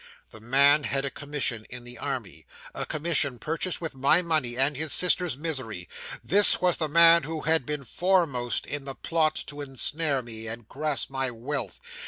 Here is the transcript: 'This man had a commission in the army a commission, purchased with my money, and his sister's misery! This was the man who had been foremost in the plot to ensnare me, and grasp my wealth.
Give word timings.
'This 0.31 0.41
man 0.41 0.83
had 0.85 1.05
a 1.05 1.11
commission 1.11 1.63
in 1.69 1.83
the 1.83 1.95
army 1.95 2.47
a 2.73 2.87
commission, 2.87 3.37
purchased 3.37 3.79
with 3.79 3.93
my 3.93 4.19
money, 4.19 4.57
and 4.57 4.75
his 4.75 4.91
sister's 4.91 5.37
misery! 5.37 5.87
This 6.23 6.59
was 6.59 6.77
the 6.77 6.89
man 6.89 7.21
who 7.21 7.41
had 7.41 7.67
been 7.67 7.83
foremost 7.83 8.65
in 8.65 8.85
the 8.85 8.95
plot 8.95 9.35
to 9.45 9.61
ensnare 9.61 10.23
me, 10.23 10.47
and 10.47 10.67
grasp 10.67 11.11
my 11.11 11.29
wealth. 11.29 11.79